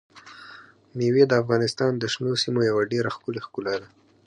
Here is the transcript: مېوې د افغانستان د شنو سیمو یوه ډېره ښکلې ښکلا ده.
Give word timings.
مېوې 0.97 1.23
د 1.27 1.33
افغانستان 1.41 1.91
د 1.97 2.03
شنو 2.13 2.33
سیمو 2.43 2.61
یوه 2.69 2.83
ډېره 2.91 3.09
ښکلې 3.15 3.41
ښکلا 3.45 3.75
ده. 3.81 3.87